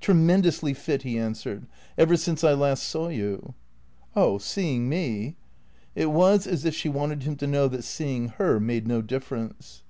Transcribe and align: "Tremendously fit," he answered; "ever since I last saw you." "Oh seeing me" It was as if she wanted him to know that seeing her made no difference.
"Tremendously 0.00 0.72
fit," 0.72 1.02
he 1.02 1.18
answered; 1.18 1.66
"ever 1.98 2.16
since 2.16 2.44
I 2.44 2.52
last 2.52 2.84
saw 2.84 3.08
you." 3.08 3.54
"Oh 4.14 4.38
seeing 4.38 4.88
me" 4.88 5.34
It 5.96 6.12
was 6.12 6.46
as 6.46 6.64
if 6.64 6.76
she 6.76 6.88
wanted 6.88 7.24
him 7.24 7.34
to 7.34 7.48
know 7.48 7.66
that 7.66 7.82
seeing 7.82 8.28
her 8.28 8.60
made 8.60 8.86
no 8.86 9.02
difference. 9.02 9.82